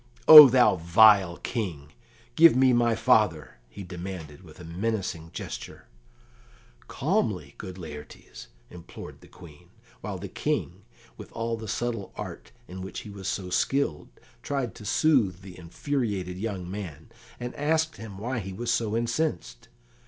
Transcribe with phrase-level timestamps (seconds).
[0.27, 1.93] "O thou vile King,
[2.35, 5.85] give me my father!" he demanded, with menacing gesture.
[6.87, 9.69] "Calmly, good Laertes," implored the Queen,
[9.99, 10.81] while the King,
[11.17, 14.07] with all the subtle art in which he was so skilled,
[14.41, 19.67] tried to soothe the infuriated young man, and asked him why he was so incensed.